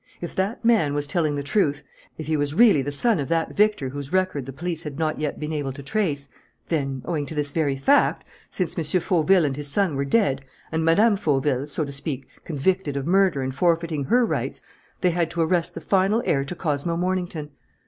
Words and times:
If 0.19 0.33
that 0.35 0.65
man 0.65 0.95
was 0.95 1.05
telling 1.05 1.35
the 1.35 1.43
truth, 1.43 1.83
if 2.17 2.25
he 2.25 2.35
was 2.35 2.55
really 2.55 2.81
the 2.81 2.91
son 2.91 3.19
of 3.19 3.27
that 3.27 3.55
Victor 3.55 3.89
whose 3.89 4.11
record 4.11 4.47
the 4.47 4.51
police 4.51 4.81
had 4.81 4.97
not 4.97 5.19
yet 5.19 5.39
been 5.39 5.53
able 5.53 5.71
to 5.73 5.83
trace, 5.83 6.27
then, 6.69 7.03
owing 7.05 7.27
to 7.27 7.35
this 7.35 7.51
very 7.51 7.75
fact, 7.75 8.25
since 8.49 8.75
M. 8.75 8.83
Fauville 8.99 9.45
and 9.45 9.55
his 9.55 9.67
son 9.67 9.95
were 9.95 10.03
dead 10.03 10.43
and 10.71 10.83
Mme. 10.83 11.15
Fauville, 11.17 11.67
so 11.67 11.85
to 11.85 11.91
speak, 11.91 12.27
convicted 12.43 12.97
of 12.97 13.05
murder 13.05 13.43
and 13.43 13.53
forfeiting 13.53 14.05
her 14.05 14.25
rights, 14.25 14.59
they 15.01 15.11
had 15.11 15.31
arrested 15.37 15.75
the 15.75 15.81
final 15.85 16.23
heir 16.25 16.43
to 16.45 16.55
Cosmo 16.55 16.97
Mornington. 16.97 17.51